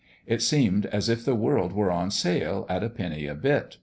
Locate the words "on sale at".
1.91-2.83